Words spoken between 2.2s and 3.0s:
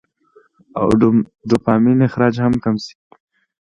هم کم شي-